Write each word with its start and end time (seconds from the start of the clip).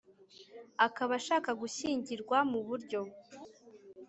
Akaba 0.85 1.13
ashaka 1.19 1.49
gushyingirwa 1.61 2.37
mu 2.51 2.59
buryo 2.67 3.01